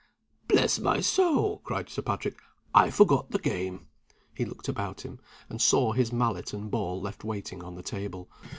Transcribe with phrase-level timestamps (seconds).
[0.47, 2.39] "Bless my soul!" cried Sir Patrick,
[2.73, 3.85] "I forgot the game."
[4.33, 8.27] He looked about him, and saw his mallet and ball left waiting on the table.